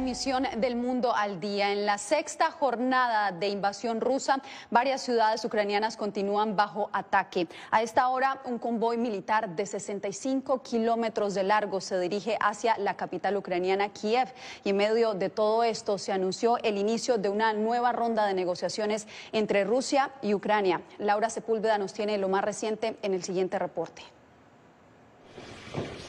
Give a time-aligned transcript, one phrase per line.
[0.00, 1.72] Emisión del Mundo al Día.
[1.72, 7.46] En la sexta jornada de invasión rusa, varias ciudades ucranianas continúan bajo ataque.
[7.70, 12.96] A esta hora, un convoy militar de 65 kilómetros de largo se dirige hacia la
[12.96, 14.32] capital ucraniana, Kiev.
[14.64, 18.32] Y en medio de todo esto, se anunció el inicio de una nueva ronda de
[18.32, 20.80] negociaciones entre Rusia y Ucrania.
[20.96, 24.02] Laura Sepúlveda nos tiene lo más reciente en el siguiente reporte.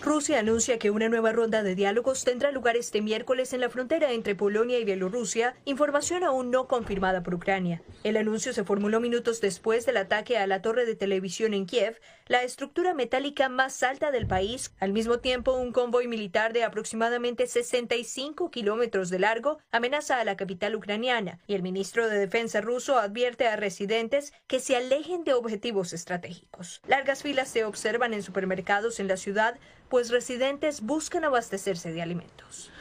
[0.01, 4.11] Rusia anuncia que una nueva ronda de diálogos tendrá lugar este miércoles en la frontera
[4.13, 7.83] entre Polonia y Bielorrusia, información aún no confirmada por Ucrania.
[8.03, 12.01] El anuncio se formuló minutos después del ataque a la torre de televisión en Kiev,
[12.27, 14.73] la estructura metálica más alta del país.
[14.79, 20.35] Al mismo tiempo, un convoy militar de aproximadamente 65 kilómetros de largo amenaza a la
[20.35, 25.35] capital ucraniana y el ministro de Defensa ruso advierte a residentes que se alejen de
[25.35, 26.81] objetivos estratégicos.
[26.87, 29.59] Largas filas se observan en supermercados en la ciudad
[29.91, 32.71] pues residentes buscan abastecerse de alimentos.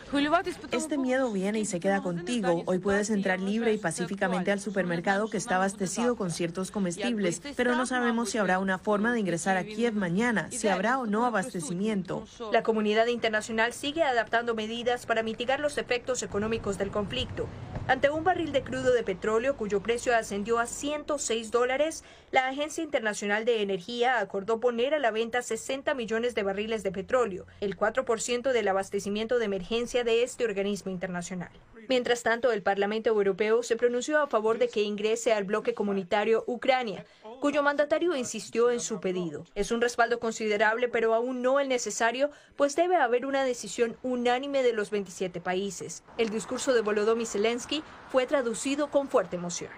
[0.71, 2.63] Este miedo viene y se queda contigo.
[2.67, 7.75] Hoy puedes entrar libre y pacíficamente al supermercado que está abastecido con ciertos comestibles, pero
[7.75, 11.27] no sabemos si habrá una forma de ingresar a Kiev mañana, si habrá o no
[11.27, 12.25] abastecimiento.
[12.53, 17.47] La comunidad internacional sigue adaptando medidas para mitigar los efectos económicos del conflicto.
[17.91, 22.85] Ante un barril de crudo de petróleo cuyo precio ascendió a 106 dólares, la Agencia
[22.85, 27.77] Internacional de Energía acordó poner a la venta 60 millones de barriles de petróleo, el
[27.77, 31.51] 4% del abastecimiento de emergencia de este organismo internacional.
[31.91, 36.45] Mientras tanto, el Parlamento Europeo se pronunció a favor de que ingrese al bloque comunitario
[36.47, 37.05] Ucrania,
[37.41, 39.45] cuyo mandatario insistió en su pedido.
[39.57, 44.63] Es un respaldo considerable, pero aún no el necesario, pues debe haber una decisión unánime
[44.63, 46.05] de los 27 países.
[46.17, 49.73] El discurso de Volodymyr Zelensky fue traducido con fuerte emoción.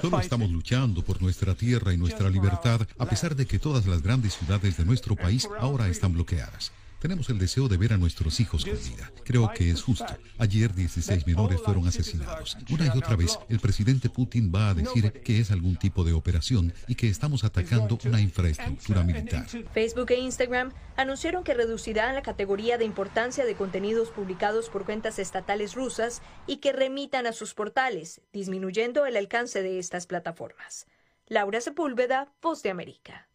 [0.00, 4.00] Solo estamos luchando por nuestra tierra y nuestra libertad, a pesar de que todas las
[4.00, 6.70] grandes ciudades de nuestro país ahora están bloqueadas.
[7.02, 9.10] Tenemos el deseo de ver a nuestros hijos con vida.
[9.24, 10.06] Creo que es justo.
[10.38, 12.56] Ayer 16 menores fueron asesinados.
[12.70, 16.12] Una y otra vez el presidente Putin va a decir que es algún tipo de
[16.12, 19.48] operación y que estamos atacando una infraestructura militar.
[19.72, 25.18] Facebook e Instagram anunciaron que reducirán la categoría de importancia de contenidos publicados por cuentas
[25.18, 30.86] estatales rusas y que remitan a sus portales, disminuyendo el alcance de estas plataformas.
[31.26, 33.31] Laura Sepúlveda, Voz de América.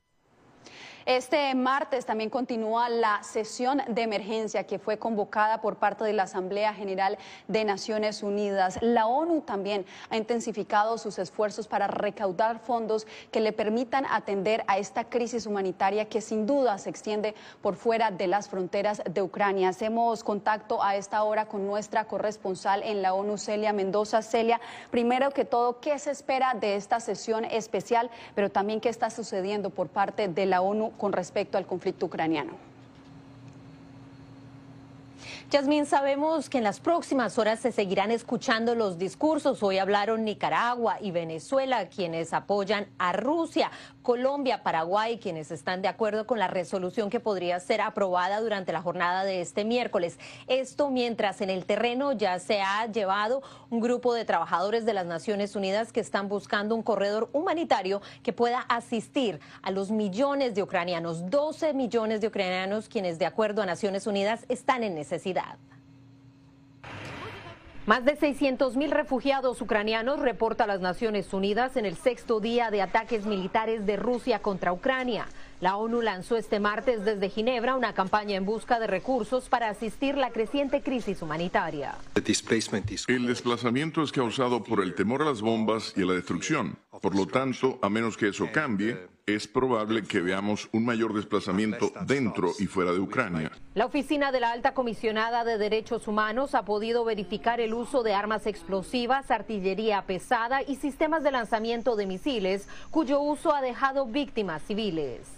[1.08, 6.24] Este martes también continúa la sesión de emergencia que fue convocada por parte de la
[6.24, 8.78] Asamblea General de Naciones Unidas.
[8.82, 14.80] La ONU también ha intensificado sus esfuerzos para recaudar fondos que le permitan atender a
[14.80, 19.70] esta crisis humanitaria que sin duda se extiende por fuera de las fronteras de Ucrania.
[19.70, 24.22] Hacemos contacto a esta hora con nuestra corresponsal en la ONU, Celia Mendoza.
[24.22, 24.60] Celia,
[24.92, 29.70] primero que todo, ¿qué se espera de esta sesión especial, pero también qué está sucediendo
[29.70, 32.54] por parte de la ONU con respecto al conflicto ucraniano.
[35.50, 39.64] Yasmín, sabemos que en las próximas horas se seguirán escuchando los discursos.
[39.64, 43.72] Hoy hablaron Nicaragua y Venezuela, quienes apoyan a Rusia,
[44.08, 48.82] Colombia, Paraguay, quienes están de acuerdo con la resolución que podría ser aprobada durante la
[48.82, 50.18] jornada de este miércoles.
[50.48, 55.06] Esto mientras en el terreno ya se ha llevado un grupo de trabajadores de las
[55.06, 60.64] Naciones Unidas que están buscando un corredor humanitario que pueda asistir a los millones de
[60.64, 65.58] ucranianos, 12 millones de ucranianos quienes de acuerdo a Naciones Unidas están en necesidad.
[67.88, 72.82] Más de 600 mil refugiados ucranianos reporta las Naciones Unidas en el sexto día de
[72.82, 75.26] ataques militares de Rusia contra Ucrania.
[75.62, 80.18] La ONU lanzó este martes desde Ginebra una campaña en busca de recursos para asistir
[80.18, 81.96] la creciente crisis humanitaria.
[83.08, 86.78] El desplazamiento es causado por el temor a las bombas y a la destrucción.
[87.02, 91.92] Por lo tanto, a menos que eso cambie, es probable que veamos un mayor desplazamiento
[92.06, 93.52] dentro y fuera de Ucrania.
[93.76, 98.14] La oficina de la alta comisionada de derechos humanos ha podido verificar el uso de
[98.14, 104.64] armas explosivas, artillería pesada y sistemas de lanzamiento de misiles, cuyo uso ha dejado víctimas
[104.64, 105.38] civiles.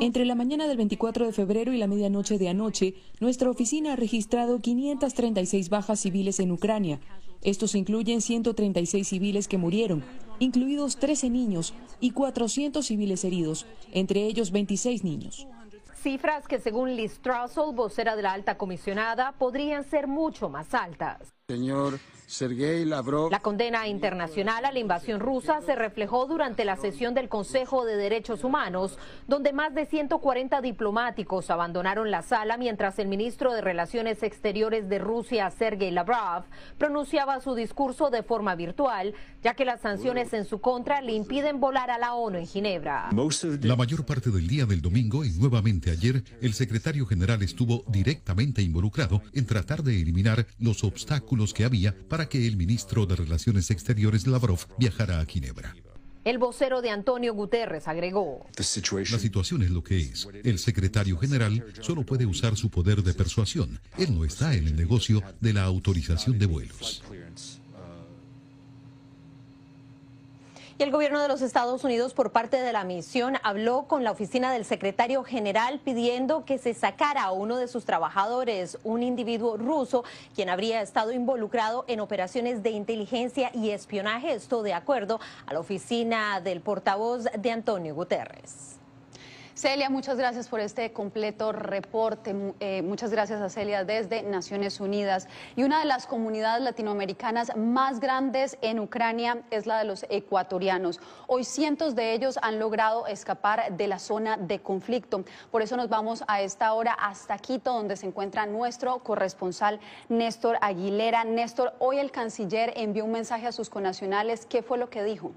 [0.00, 3.96] Entre la mañana del 24 de febrero y la medianoche de anoche, nuestra oficina ha
[3.96, 6.98] registrado 536 bajas civiles en Ucrania.
[7.42, 10.04] Estos incluyen 136 civiles que murieron,
[10.38, 15.46] incluidos 13 niños y 400 civiles heridos, entre ellos 26 niños.
[15.94, 21.32] Cifras que según Liz Trussell, vocera de la alta comisionada, podrían ser mucho más altas.
[21.48, 21.98] Señor
[22.32, 23.30] Sergei Lavrov.
[23.30, 27.96] La condena internacional a la invasión rusa se reflejó durante la sesión del Consejo de
[27.96, 28.98] Derechos Humanos,
[29.28, 34.98] donde más de 140 diplomáticos abandonaron la sala mientras el ministro de Relaciones Exteriores de
[34.98, 36.44] Rusia, Sergei Lavrov,
[36.78, 41.60] pronunciaba su discurso de forma virtual, ya que las sanciones en su contra le impiden
[41.60, 43.10] volar a la ONU en Ginebra.
[43.60, 48.62] La mayor parte del día del domingo y nuevamente ayer, el secretario general estuvo directamente
[48.62, 53.70] involucrado en tratar de eliminar los obstáculos que había para que el ministro de Relaciones
[53.70, 55.74] Exteriores Lavrov viajara a Ginebra.
[56.24, 58.46] El vocero de Antonio Guterres agregó.
[58.56, 60.28] La situación es lo que es.
[60.44, 63.80] El secretario general solo puede usar su poder de persuasión.
[63.98, 67.02] Él no está en el negocio de la autorización de vuelos.
[70.78, 74.52] El gobierno de los Estados Unidos, por parte de la misión, habló con la oficina
[74.52, 80.04] del secretario general pidiendo que se sacara a uno de sus trabajadores, un individuo ruso,
[80.34, 84.32] quien habría estado involucrado en operaciones de inteligencia y espionaje.
[84.32, 88.81] Esto de acuerdo a la oficina del portavoz de Antonio Guterres.
[89.62, 92.34] Celia, muchas gracias por este completo reporte.
[92.58, 95.28] Eh, muchas gracias a Celia desde Naciones Unidas.
[95.54, 100.98] Y una de las comunidades latinoamericanas más grandes en Ucrania es la de los ecuatorianos.
[101.28, 105.24] Hoy cientos de ellos han logrado escapar de la zona de conflicto.
[105.52, 109.78] Por eso nos vamos a esta hora hasta Quito, donde se encuentra nuestro corresponsal
[110.08, 111.22] Néstor Aguilera.
[111.22, 114.44] Néstor, hoy el canciller envió un mensaje a sus conacionales.
[114.44, 115.30] ¿Qué fue lo que dijo?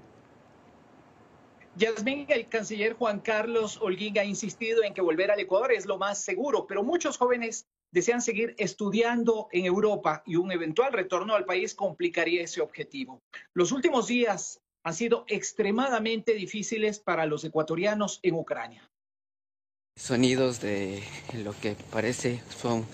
[1.76, 5.98] Yasmín, el canciller Juan Carlos Holguín ha insistido en que volver al Ecuador es lo
[5.98, 11.44] más seguro, pero muchos jóvenes desean seguir estudiando en Europa y un eventual retorno al
[11.44, 13.20] país complicaría ese objetivo.
[13.52, 18.90] Los últimos días han sido extremadamente difíciles para los ecuatorianos en Ucrania.
[19.96, 21.02] Sonidos de
[21.44, 22.86] lo que parece son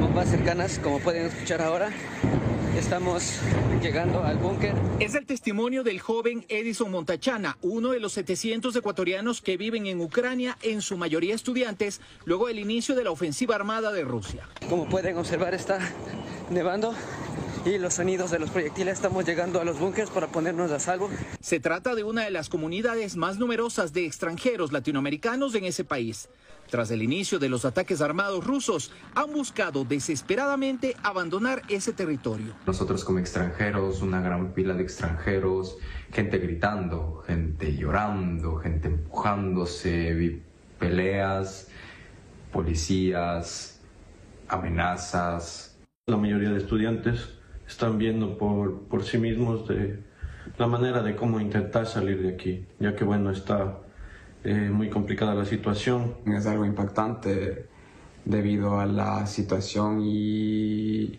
[0.00, 1.92] bombas cercanas, como pueden escuchar ahora.
[2.78, 3.40] Estamos
[3.82, 4.72] llegando al búnker.
[5.00, 10.00] Es el testimonio del joven Edison Montachana, uno de los 700 ecuatorianos que viven en
[10.00, 14.48] Ucrania, en su mayoría estudiantes, luego del inicio de la ofensiva armada de Rusia.
[14.68, 15.80] Como pueden observar, está
[16.50, 16.94] nevando
[17.64, 21.10] y los sonidos de los proyectiles estamos llegando a los búnkers para ponernos a salvo.
[21.40, 26.28] Se trata de una de las comunidades más numerosas de extranjeros latinoamericanos en ese país.
[26.70, 32.54] Tras el inicio de los ataques armados rusos, han buscado desesperadamente abandonar ese territorio.
[32.66, 35.78] Nosotros como extranjeros, una gran pila de extranjeros,
[36.12, 40.42] gente gritando, gente llorando, gente empujándose,
[40.78, 41.68] peleas,
[42.52, 43.80] policías,
[44.48, 45.67] amenazas.
[46.08, 47.28] La mayoría de estudiantes
[47.66, 50.02] están viendo por, por sí mismos de
[50.56, 53.80] la manera de cómo intentar salir de aquí, ya que bueno, está
[54.42, 56.14] eh, muy complicada la situación.
[56.24, 57.66] Es algo impactante
[58.24, 61.18] debido a la situación y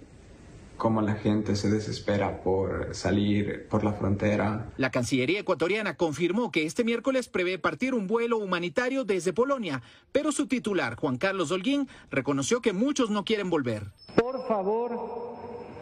[0.80, 4.72] cómo la gente se desespera por salir por la frontera.
[4.78, 10.32] La Cancillería ecuatoriana confirmó que este miércoles prevé partir un vuelo humanitario desde Polonia, pero
[10.32, 13.84] su titular, Juan Carlos Holguín, reconoció que muchos no quieren volver.
[14.16, 14.98] Por favor,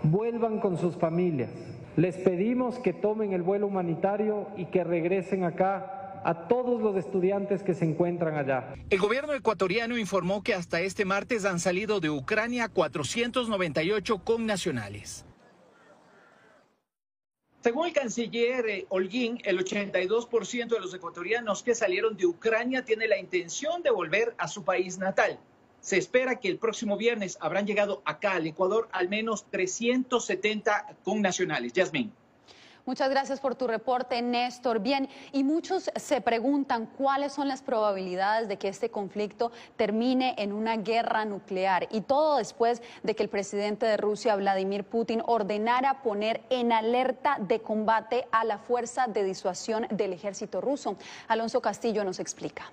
[0.03, 1.51] vuelvan con sus familias.
[1.95, 7.63] Les pedimos que tomen el vuelo humanitario y que regresen acá a todos los estudiantes
[7.63, 8.75] que se encuentran allá.
[8.89, 15.25] El gobierno ecuatoriano informó que hasta este martes han salido de Ucrania 498 connacionales.
[17.61, 23.07] Según el canciller eh, Holguín, el 82% de los ecuatorianos que salieron de Ucrania tiene
[23.07, 25.39] la intención de volver a su país natal.
[25.81, 31.73] Se espera que el próximo viernes habrán llegado acá al Ecuador al menos 370 connacionales.
[31.73, 32.13] Yasmín.
[32.87, 34.79] Muchas gracias por tu reporte, Néstor.
[34.79, 40.53] Bien, y muchos se preguntan cuáles son las probabilidades de que este conflicto termine en
[40.53, 41.89] una guerra nuclear.
[41.91, 47.35] Y todo después de que el presidente de Rusia, Vladimir Putin, ordenara poner en alerta
[47.41, 50.95] de combate a la fuerza de disuasión del ejército ruso.
[51.27, 52.71] Alonso Castillo nos explica.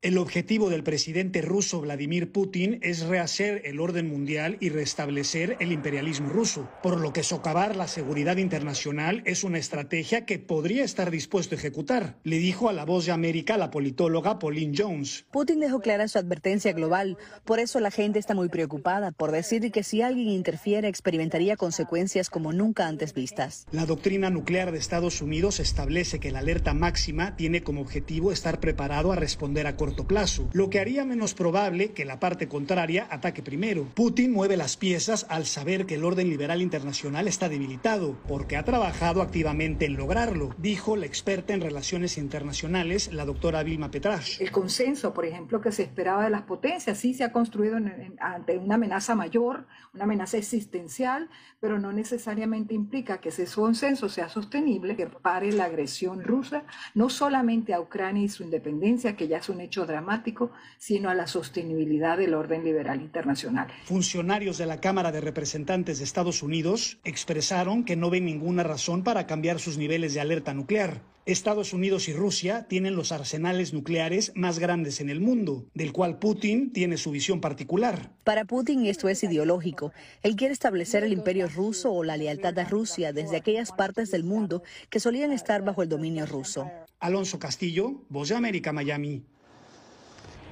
[0.00, 5.72] El objetivo del presidente ruso Vladimir Putin es rehacer el orden mundial y restablecer el
[5.72, 11.10] imperialismo ruso, por lo que socavar la seguridad internacional es una estrategia que podría estar
[11.10, 15.26] dispuesto a ejecutar, le dijo a La Voz de América la politóloga Pauline Jones.
[15.32, 19.72] Putin dejó clara su advertencia global, por eso la gente está muy preocupada por decir
[19.72, 23.66] que si alguien interfiere experimentaría consecuencias como nunca antes vistas.
[23.72, 28.60] La doctrina nuclear de Estados Unidos establece que la alerta máxima tiene como objetivo estar
[28.60, 33.06] preparado a responder a corto plazo, lo que haría menos probable que la parte contraria
[33.10, 33.86] ataque primero.
[33.94, 38.64] Putin mueve las piezas al saber que el orden liberal internacional está debilitado, porque ha
[38.64, 44.42] trabajado activamente en lograrlo, dijo la experta en relaciones internacionales, la doctora Vilma Petrash.
[44.42, 47.78] El consenso, por ejemplo, que se esperaba de las potencias, sí se ha construido
[48.20, 51.30] ante una amenaza mayor, una amenaza existencial,
[51.60, 56.64] pero no necesariamente implica que ese consenso sea sostenible, que pare la agresión rusa,
[56.94, 61.14] no solamente a Ucrania y su independencia, que ya es un hecho dramático, sino a
[61.14, 63.68] la sostenibilidad del orden liberal internacional.
[63.84, 69.04] Funcionarios de la Cámara de Representantes de Estados Unidos expresaron que no ven ninguna razón
[69.04, 71.02] para cambiar sus niveles de alerta nuclear.
[71.28, 76.18] Estados Unidos y Rusia tienen los arsenales nucleares más grandes en el mundo, del cual
[76.18, 78.12] Putin tiene su visión particular.
[78.24, 79.92] Para Putin esto es ideológico.
[80.22, 84.24] Él quiere establecer el imperio ruso o la lealtad a Rusia desde aquellas partes del
[84.24, 86.70] mundo que solían estar bajo el dominio ruso.
[86.98, 89.22] Alonso Castillo, Voz de América, Miami.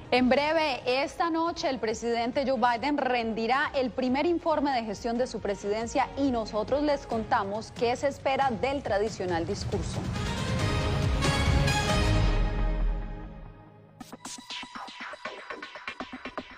[0.09, 5.27] En breve, esta noche el presidente Joe Biden rendirá el primer informe de gestión de
[5.27, 9.99] su presidencia y nosotros les contamos qué se espera del tradicional discurso.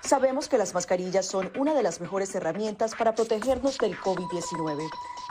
[0.01, 4.87] Sabemos que las mascarillas son una de las mejores herramientas para protegernos del COVID-19,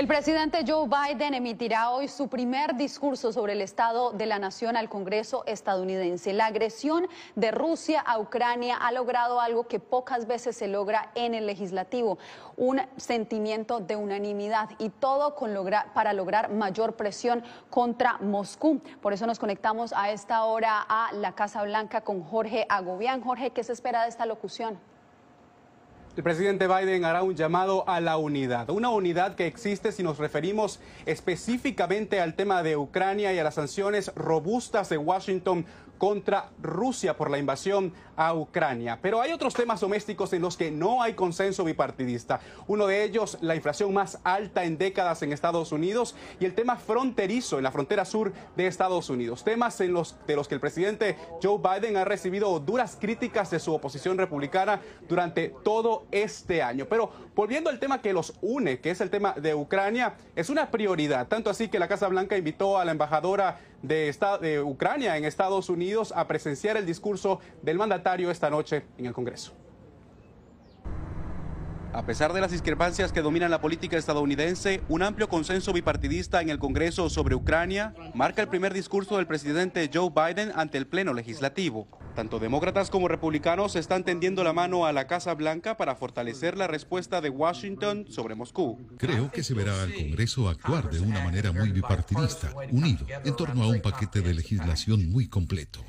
[0.00, 4.78] El presidente Joe Biden emitirá hoy su primer discurso sobre el estado de la nación
[4.78, 6.32] al Congreso estadounidense.
[6.32, 11.34] La agresión de Rusia a Ucrania ha logrado algo que pocas veces se logra en
[11.34, 12.16] el legislativo,
[12.56, 18.80] un sentimiento de unanimidad y todo con lograr, para lograr mayor presión contra Moscú.
[19.02, 23.20] Por eso nos conectamos a esta hora a la Casa Blanca con Jorge Agobián.
[23.20, 24.78] Jorge, ¿qué se espera de esta locución?
[26.16, 30.18] El presidente Biden hará un llamado a la unidad, una unidad que existe si nos
[30.18, 35.64] referimos específicamente al tema de Ucrania y a las sanciones robustas de Washington
[36.00, 38.98] contra Rusia por la invasión a Ucrania.
[39.02, 42.40] Pero hay otros temas domésticos en los que no hay consenso bipartidista.
[42.66, 46.76] Uno de ellos, la inflación más alta en décadas en Estados Unidos y el tema
[46.76, 49.44] fronterizo en la frontera sur de Estados Unidos.
[49.44, 53.60] Temas en los, de los que el presidente Joe Biden ha recibido duras críticas de
[53.60, 56.86] su oposición republicana durante todo este año.
[56.88, 60.70] Pero volviendo al tema que los une, que es el tema de Ucrania, es una
[60.70, 61.28] prioridad.
[61.28, 65.68] Tanto así que la Casa Blanca invitó a la embajadora de, de Ucrania en Estados
[65.68, 69.52] Unidos a presenciar el discurso del mandatario esta noche en el Congreso.
[71.92, 76.48] A pesar de las discrepancias que dominan la política estadounidense, un amplio consenso bipartidista en
[76.48, 81.12] el Congreso sobre Ucrania marca el primer discurso del presidente Joe Biden ante el Pleno
[81.14, 81.88] Legislativo.
[82.14, 86.68] Tanto demócratas como republicanos están tendiendo la mano a la Casa Blanca para fortalecer la
[86.68, 88.78] respuesta de Washington sobre Moscú.
[88.96, 93.64] Creo que se verá al Congreso actuar de una manera muy bipartidista, unido, en torno
[93.64, 95.84] a un paquete de legislación muy completo.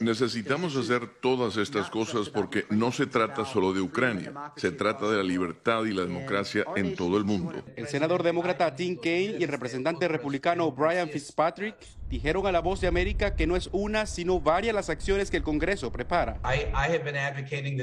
[0.00, 5.16] Necesitamos hacer todas estas cosas porque no se trata solo de Ucrania, se trata de
[5.16, 7.52] la libertad y la democracia en todo el mundo.
[7.76, 11.76] El senador demócrata Tim Kaine y el representante republicano Brian Fitzpatrick
[12.14, 15.36] dijeron a La Voz de América que no es una, sino varias las acciones que
[15.36, 16.38] el Congreso prepara.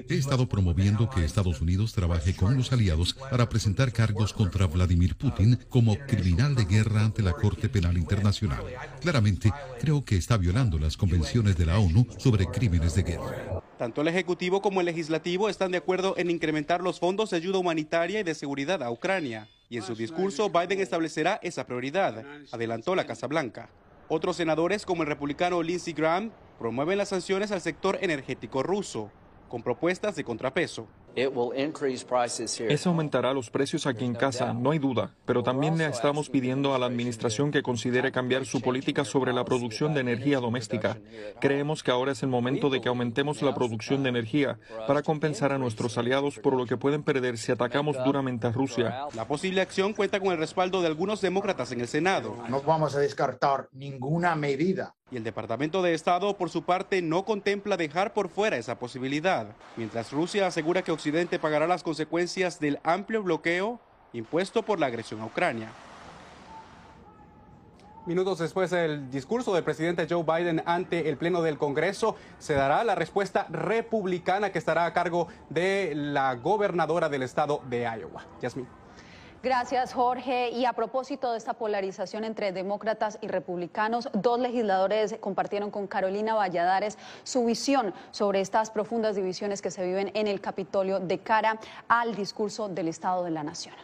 [0.10, 5.18] He estado promoviendo que Estados Unidos trabaje con los aliados para presentar cargos contra Vladimir
[5.18, 8.64] Putin como criminal de guerra ante la Corte Penal Internacional.
[9.02, 13.62] Claramente, creo que está violando las convenciones de la ONU sobre crímenes de guerra.
[13.78, 17.58] Tanto el Ejecutivo como el Legislativo están de acuerdo en incrementar los fondos de ayuda
[17.58, 19.50] humanitaria y de seguridad a Ucrania.
[19.68, 23.70] Y en su discurso, Biden establecerá esa prioridad, adelantó la Casa Blanca.
[24.14, 29.10] Otros senadores, como el republicano Lindsey Graham, promueven las sanciones al sector energético ruso,
[29.48, 30.86] con propuestas de contrapeso.
[31.16, 36.74] Eso aumentará los precios aquí en casa, no hay duda, pero también le estamos pidiendo
[36.74, 40.98] a la Administración que considere cambiar su política sobre la producción de energía doméstica.
[41.40, 45.52] Creemos que ahora es el momento de que aumentemos la producción de energía para compensar
[45.52, 49.06] a nuestros aliados por lo que pueden perder si atacamos duramente a Rusia.
[49.16, 52.36] La posible acción cuenta con el respaldo de algunos demócratas en el Senado.
[52.50, 57.26] No vamos a descartar ninguna medida y el Departamento de Estado, por su parte, no
[57.26, 62.80] contempla dejar por fuera esa posibilidad, mientras Rusia asegura que Occidente pagará las consecuencias del
[62.84, 63.80] amplio bloqueo
[64.14, 65.70] impuesto por la agresión a Ucrania.
[68.06, 72.84] Minutos después del discurso del presidente Joe Biden ante el Pleno del Congreso, se dará
[72.84, 78.26] la respuesta republicana que estará a cargo de la gobernadora del estado de Iowa.
[78.42, 78.81] Yasmin.
[79.44, 80.50] Gracias, Jorge.
[80.52, 86.36] Y a propósito de esta polarización entre demócratas y republicanos, dos legisladores compartieron con Carolina
[86.36, 91.60] Valladares su visión sobre estas profundas divisiones que se viven en el Capitolio de cara
[91.88, 93.76] al discurso del Estado de la Nación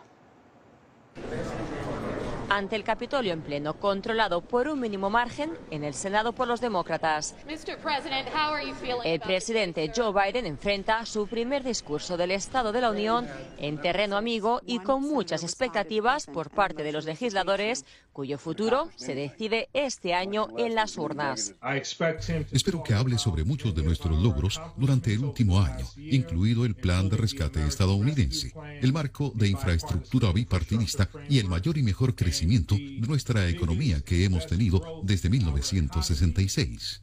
[2.49, 6.61] ante el Capitolio en pleno, controlado por un mínimo margen en el Senado por los
[6.61, 7.35] demócratas.
[9.03, 14.17] El presidente Joe Biden enfrenta su primer discurso del Estado de la Unión en terreno
[14.17, 20.13] amigo y con muchas expectativas por parte de los legisladores, cuyo futuro se decide este
[20.13, 21.53] año en las urnas.
[22.51, 27.09] Espero que hable sobre muchos de nuestros logros durante el último año, incluido el plan
[27.09, 33.07] de rescate estadounidense, el marco de infraestructura bipartidista y el mayor y mejor crecimiento de
[33.07, 37.01] nuestra economía que hemos tenido desde 1966.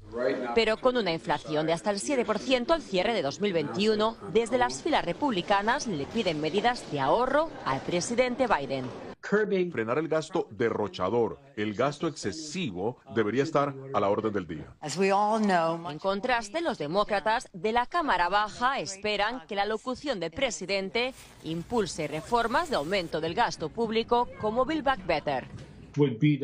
[0.54, 5.04] Pero con una inflación de hasta el 7% al cierre de 2021, desde las filas
[5.04, 8.84] republicanas le piden medidas de ahorro al presidente Biden.
[9.26, 14.76] Frenar el gasto derrochador, el gasto excesivo, debería estar a la orden del día.
[14.82, 22.06] En contraste, los demócratas de la Cámara Baja esperan que la locución del presidente impulse
[22.06, 25.48] reformas de aumento del gasto público como Build Back Better.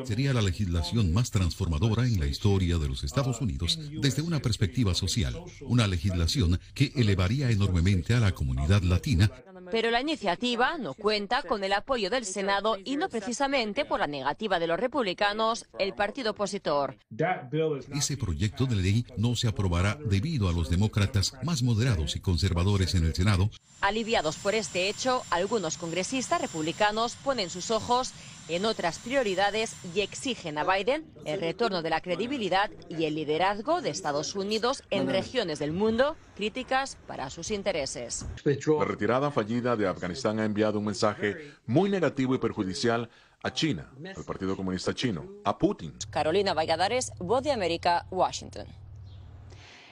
[0.05, 4.95] Sería la legislación más transformadora en la historia de los Estados Unidos desde una perspectiva
[4.95, 9.31] social, una legislación que elevaría enormemente a la comunidad latina
[9.71, 14.07] pero la iniciativa no cuenta con el apoyo del Senado y no precisamente por la
[14.07, 16.97] negativa de los republicanos, el partido opositor.
[17.95, 22.95] Ese proyecto de ley no se aprobará debido a los demócratas más moderados y conservadores
[22.95, 23.51] en el Senado.
[23.81, 28.13] Aliviados por este hecho, algunos congresistas republicanos ponen sus ojos
[28.49, 33.81] en otras prioridades y exigen a Biden el retorno de la credibilidad y el liderazgo
[33.81, 38.27] de Estados Unidos en regiones del mundo críticas para sus intereses.
[38.45, 43.09] La retirada fallida de Afganistán ha enviado un mensaje muy negativo y perjudicial
[43.43, 45.95] a China, al Partido Comunista Chino, a Putin.
[46.11, 48.67] Carolina Valladares, Voz de América, Washington.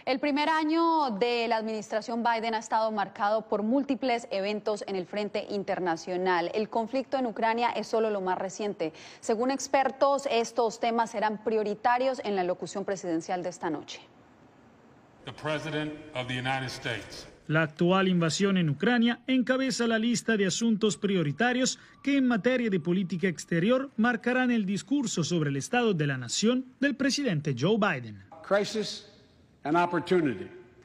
[0.08, 5.04] El primer año de la administración Biden ha estado marcado por múltiples eventos en el
[5.04, 6.50] frente internacional.
[6.54, 8.94] El conflicto en Ucrania es solo lo más reciente.
[9.20, 14.00] Según expertos, estos temas serán prioritarios en la locución presidencial de esta noche.
[17.46, 22.80] La actual invasión en Ucrania encabeza la lista de asuntos prioritarios que en materia de
[22.80, 28.24] política exterior marcarán el discurso sobre el estado de la nación del presidente Joe Biden.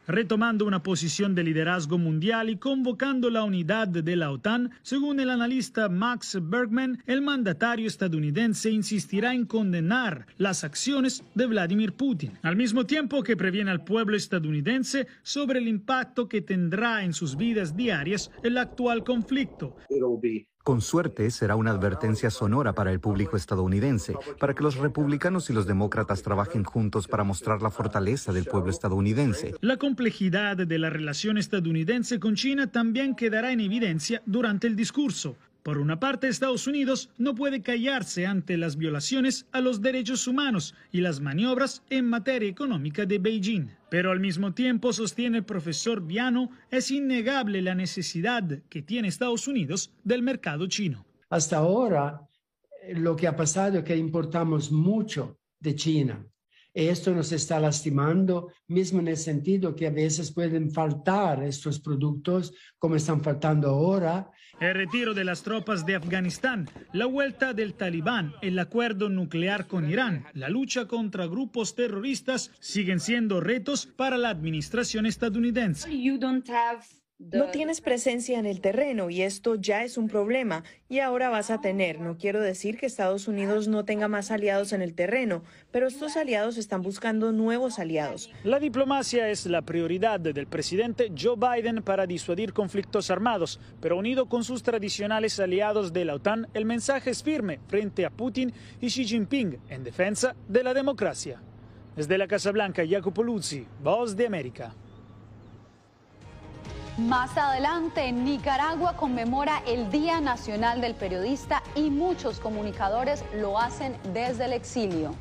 [0.05, 5.29] Retomando una posición de liderazgo mundial y convocando la unidad de la OTAN, según el
[5.29, 12.57] analista Max Bergman, el mandatario estadounidense insistirá en condenar las acciones de Vladimir Putin, al
[12.57, 17.73] mismo tiempo que previene al pueblo estadounidense sobre el impacto que tendrá en sus vidas
[17.73, 19.77] diarias el actual conflicto.
[20.63, 25.53] Con suerte será una advertencia sonora para el público estadounidense, para que los republicanos y
[25.53, 29.55] los demócratas trabajen juntos para mostrar la fortaleza del pueblo estadounidense.
[29.59, 35.35] La complejidad de la relación estadounidense con China también quedará en evidencia durante el discurso.
[35.63, 40.75] Por una parte, Estados Unidos no puede callarse ante las violaciones a los derechos humanos
[40.91, 43.69] y las maniobras en materia económica de Beijing.
[43.89, 49.47] Pero al mismo tiempo, sostiene el profesor Viano, es innegable la necesidad que tiene Estados
[49.47, 51.05] Unidos del mercado chino.
[51.29, 52.27] Hasta ahora,
[52.95, 56.27] lo que ha pasado es que importamos mucho de China.
[56.73, 62.51] Esto nos está lastimando, mismo en el sentido que a veces pueden faltar estos productos
[62.79, 64.31] como están faltando ahora.
[64.59, 69.87] El retiro de las tropas de Afganistán, la vuelta del talibán, el acuerdo nuclear con
[69.87, 75.89] Irán, la lucha contra grupos terroristas siguen siendo retos para la administración estadounidense.
[77.31, 81.51] No tienes presencia en el terreno y esto ya es un problema y ahora vas
[81.51, 81.99] a tener.
[81.99, 86.17] No quiero decir que Estados Unidos no tenga más aliados en el terreno, pero estos
[86.17, 88.29] aliados están buscando nuevos aliados.
[88.43, 94.27] La diplomacia es la prioridad del presidente Joe Biden para disuadir conflictos armados, pero unido
[94.27, 98.87] con sus tradicionales aliados de la OTAN, el mensaje es firme frente a Putin y
[98.87, 101.41] Xi Jinping en defensa de la democracia.
[101.95, 104.75] Desde la Casa Blanca, Jacopo Luzzi, Voz de América.
[106.97, 114.45] Más adelante, Nicaragua conmemora el Día Nacional del Periodista y muchos comunicadores lo hacen desde
[114.45, 115.15] el exilio.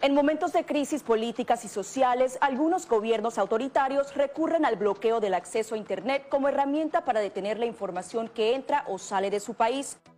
[0.00, 5.74] En momentos de crisis políticas y sociales, algunos gobiernos autoritarios recurren al bloqueo del acceso
[5.74, 9.98] a Internet como herramienta para detener la información que entra o sale de su país.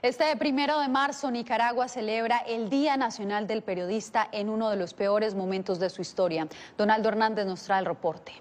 [0.00, 4.94] Este primero de marzo, Nicaragua celebra el Día Nacional del Periodista en uno de los
[4.94, 6.46] peores momentos de su historia.
[6.76, 8.32] Donaldo Hernández nos trae el reporte.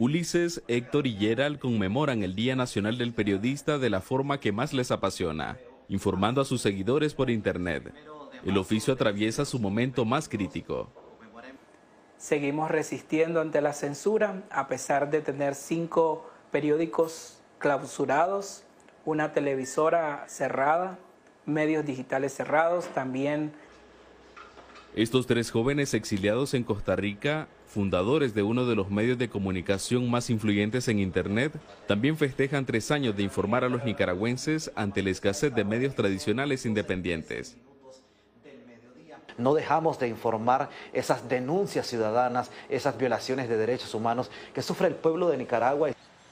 [0.00, 4.72] Ulises, Héctor y Gerald conmemoran el Día Nacional del Periodista de la forma que más
[4.72, 7.94] les apasiona, informando a sus seguidores por Internet.
[8.44, 10.88] El oficio atraviesa su momento más crítico.
[12.18, 18.64] Seguimos resistiendo ante la censura, a pesar de tener cinco periódicos clausurados,
[19.04, 20.98] una televisora cerrada,
[21.46, 23.52] medios digitales cerrados, también.
[24.94, 30.08] Estos tres jóvenes exiliados en Costa Rica, fundadores de uno de los medios de comunicación
[30.08, 31.52] más influyentes en Internet,
[31.88, 36.64] también festejan tres años de informar a los nicaragüenses ante la escasez de medios tradicionales
[36.64, 37.56] independientes
[39.38, 44.94] no dejamos de informar esas denuncias ciudadanas, esas violaciones de derechos humanos que sufre el
[44.94, 45.90] pueblo de Nicaragua.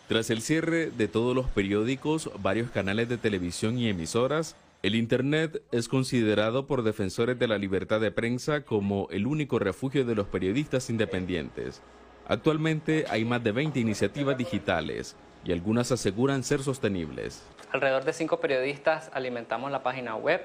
[0.08, 5.62] Tras el cierre de todos los periódicos, varios canales de televisión y emisoras, el Internet
[5.70, 10.26] es considerado por defensores de la libertad de prensa como el único refugio de los
[10.26, 11.80] periodistas independientes.
[12.26, 17.44] Actualmente hay más de 20 iniciativas digitales y algunas aseguran ser sostenibles.
[17.70, 20.42] Alrededor de cinco periodistas alimentamos la página web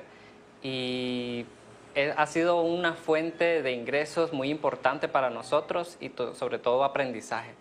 [0.61, 1.45] y
[2.15, 7.51] ha sido una fuente de ingresos muy importante para nosotros y sobre todo aprendizaje.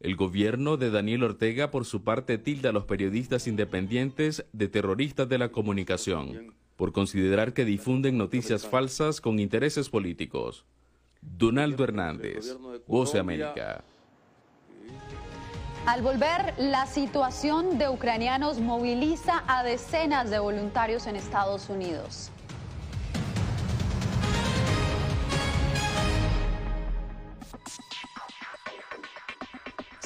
[0.00, 5.28] El gobierno de Daniel Ortega, por su parte, tilda a los periodistas independientes de terroristas
[5.28, 10.64] de la comunicación, por considerar que difunden noticias falsas con intereses políticos.
[11.20, 12.56] Donaldo Hernández,
[12.86, 13.82] Voz América.
[15.84, 22.30] Al volver, la situación de ucranianos moviliza a decenas de voluntarios en Estados Unidos.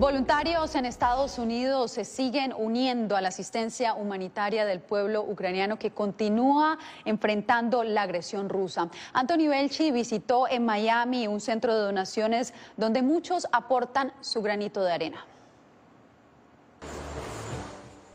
[0.00, 5.90] Voluntarios en Estados Unidos se siguen uniendo a la asistencia humanitaria del pueblo ucraniano que
[5.90, 8.88] continúa enfrentando la agresión rusa.
[9.12, 14.90] Anthony Belchi visitó en Miami un centro de donaciones donde muchos aportan su granito de
[14.90, 15.26] arena.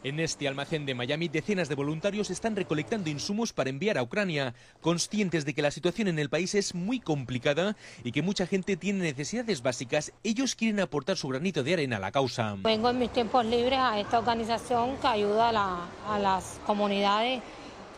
[0.06, 4.54] En este almacén de Miami, decenas de voluntarios están recolectando insumos para enviar a Ucrania,
[4.80, 8.78] conscientes de que la situación en el país es muy complicada y que mucha gente
[8.78, 10.14] tiene necesidades básicas.
[10.24, 12.56] Ellos quieren aportar su granito de arena a la causa.
[12.60, 17.42] Vengo en mis tiempos libres a esta organización que ayuda a, a las comunidades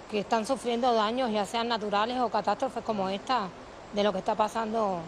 [0.10, 3.50] que están sufriendo daños, ya sean naturales o catástrofes como esta,
[3.94, 5.02] de lo que está pasando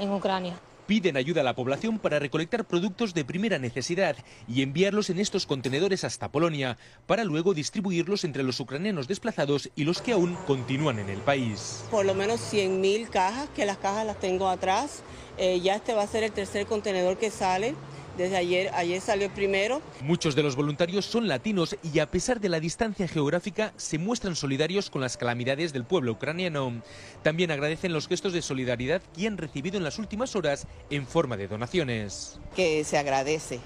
[0.00, 0.54] en Ucrania.
[0.86, 4.16] Piden ayuda a la población para recolectar productos de primera necesidad
[4.46, 9.84] y enviarlos en estos contenedores hasta Polonia, para luego distribuirlos entre los ucranianos desplazados y
[9.84, 11.84] los que aún continúan en el país.
[11.90, 15.02] Por lo menos 100.000 cajas, que las cajas las tengo atrás.
[15.38, 17.74] Eh, ya este va a ser el tercer contenedor que sale.
[18.16, 19.82] Desde ayer, ayer salió el primero.
[20.00, 24.36] Muchos de los voluntarios son latinos y a pesar de la distancia geográfica se muestran
[24.36, 26.82] solidarios con las calamidades del pueblo ucraniano.
[27.22, 31.36] También agradecen los gestos de solidaridad que han recibido en las últimas horas en forma
[31.36, 32.38] de donaciones.
[32.54, 33.60] Que se agradece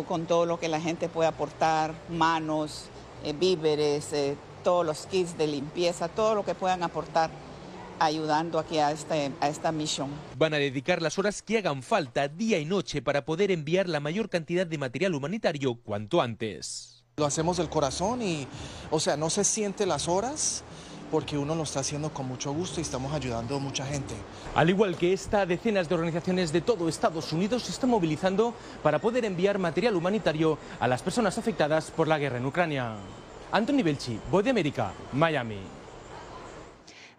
[0.00, 2.86] con todo lo que la gente puede aportar, manos,
[3.24, 7.30] eh, víveres, eh, todos los kits de limpieza, todo lo que puedan aportar
[8.04, 10.10] ayudando aquí a, este, a esta misión.
[10.36, 14.00] Van a dedicar las horas que hagan falta día y noche para poder enviar la
[14.00, 17.04] mayor cantidad de material humanitario cuanto antes.
[17.16, 18.46] Lo hacemos del corazón y,
[18.90, 20.64] o sea, no se siente las horas
[21.12, 24.14] porque uno lo está haciendo con mucho gusto y estamos ayudando a mucha gente.
[24.54, 28.98] Al igual que esta, decenas de organizaciones de todo Estados Unidos se están movilizando para
[28.98, 32.96] poder enviar material humanitario a las personas afectadas por la guerra en Ucrania.
[33.52, 35.81] Anthony Belchi, Voz de América, Miami.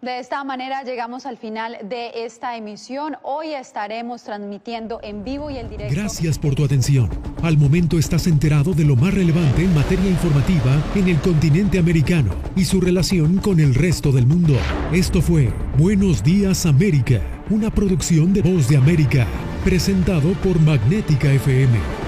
[0.04, 3.16] De esta manera llegamos al final de esta emisión.
[3.22, 5.94] Hoy estaremos transmitiendo en vivo y en directo.
[5.94, 7.08] Gracias por tu atención.
[7.42, 12.34] Al momento estás enterado de lo más relevante en materia informativa en el continente americano
[12.54, 14.58] y su relación con el resto del mundo.
[14.92, 19.26] Esto fue Buenos Días América, una producción de Voz de América,
[19.64, 22.03] presentado por Magnética FM.